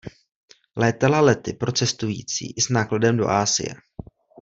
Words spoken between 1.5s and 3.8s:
pro cestující i s nákladem do Asie.